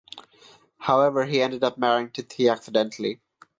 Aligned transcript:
However 0.79 1.25
he 1.25 1.43
ends 1.43 1.61
up 1.61 1.77
marrying 1.77 2.09
Tithi 2.09 2.51
accidentally. 2.51 3.21